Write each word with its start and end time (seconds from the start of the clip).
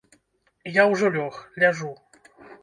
Я 0.77 0.83
ўжо 0.93 1.11
лёг, 1.17 1.37
ляжу. 1.65 1.93